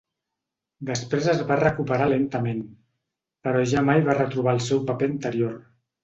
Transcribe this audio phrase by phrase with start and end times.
[0.89, 2.63] Després es va recuperar lentament
[3.47, 5.53] però ja mai va retrobar el seu paper anterior.